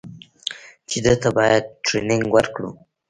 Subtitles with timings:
[0.89, 2.69] چې ده ته بايد ټرېننگ ورکړو.